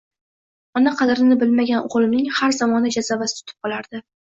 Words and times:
Ona 0.81 0.93
qadrini 1.01 1.39
bilmagan 1.45 1.85
o`g`limning 1.91 2.35
har 2.41 2.59
zamonda 2.65 2.97
jazavasi 3.01 3.41
tutib 3.41 3.67
qolardi 3.67 4.09